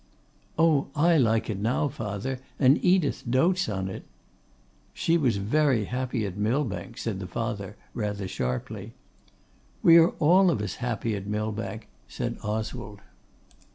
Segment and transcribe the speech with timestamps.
[0.57, 0.87] 'Oh!
[0.95, 4.03] I like it now, father; and Edith doats on it.'
[4.95, 8.93] 'She was very happy at Millbank,' said the father, rather sharply.
[9.83, 13.01] 'We are all of us happy at Millbank,' said Oswald.